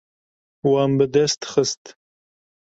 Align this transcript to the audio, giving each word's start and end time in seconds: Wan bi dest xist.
Wan 0.69 0.91
bi 0.97 1.05
dest 1.13 1.41
xist. 1.51 1.83